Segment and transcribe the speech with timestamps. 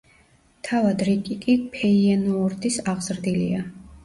[0.67, 3.63] თავად რიკი კი ფეიენოორდის აღზრდილია.